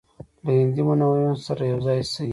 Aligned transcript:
له 0.43 0.49
هندي 0.59 0.81
منورینو 0.87 1.37
سره 1.47 1.61
یو 1.71 1.79
ځای 1.87 1.99
شي. 2.13 2.27